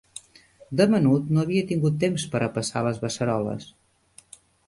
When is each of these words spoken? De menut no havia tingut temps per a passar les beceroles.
De 0.79 0.87
menut 0.93 1.27
no 1.35 1.43
havia 1.43 1.67
tingut 1.73 2.01
temps 2.05 2.25
per 2.33 2.41
a 2.45 2.49
passar 2.57 2.85
les 2.87 3.03
beceroles. 3.05 3.71